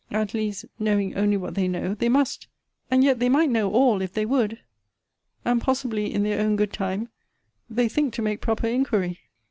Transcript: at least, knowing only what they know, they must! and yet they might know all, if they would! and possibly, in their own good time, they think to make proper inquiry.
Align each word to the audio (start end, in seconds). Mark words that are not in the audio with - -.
at 0.09 0.33
least, 0.33 0.65
knowing 0.79 1.13
only 1.15 1.37
what 1.37 1.53
they 1.53 1.67
know, 1.67 1.93
they 1.93 2.09
must! 2.09 2.47
and 2.89 3.03
yet 3.03 3.19
they 3.19 3.29
might 3.29 3.51
know 3.51 3.71
all, 3.71 4.01
if 4.01 4.11
they 4.11 4.25
would! 4.25 4.57
and 5.45 5.61
possibly, 5.61 6.11
in 6.11 6.23
their 6.23 6.41
own 6.41 6.55
good 6.55 6.73
time, 6.73 7.07
they 7.69 7.87
think 7.87 8.11
to 8.11 8.23
make 8.23 8.41
proper 8.41 8.65
inquiry. 8.65 9.19